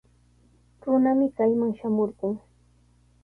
Runami 0.81 1.27
kayman 1.37 1.71
shamurqun. 1.79 2.33